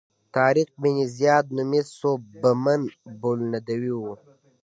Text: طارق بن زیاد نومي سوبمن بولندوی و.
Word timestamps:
طارق 0.35 0.69
بن 0.81 0.95
زیاد 1.17 1.45
نومي 1.57 1.81
سوبمن 1.97 2.81
بولندوی 3.21 3.93
و. 3.99 4.03